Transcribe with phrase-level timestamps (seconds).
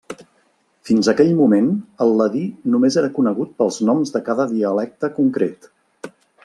[0.89, 1.67] Fins aquell moment
[2.05, 2.43] el ladí
[2.77, 5.75] només era conegut pels noms de cada dialecte concret.